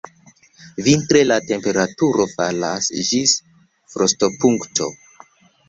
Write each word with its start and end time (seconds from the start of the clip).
Vintre 0.87 1.21
la 1.31 1.37
temperaturo 1.51 2.27
falas 2.33 2.89
ĝis 3.13 3.37
frostopunkto. 3.95 4.93